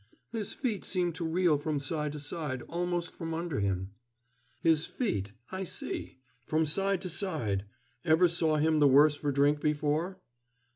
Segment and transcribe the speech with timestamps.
[0.31, 3.91] "His feet seemed to reel from side to side almost from under him."
[4.59, 6.17] "His feet I see.
[6.47, 7.65] From side to side....
[8.03, 10.19] Ever saw him the worse for drink before?"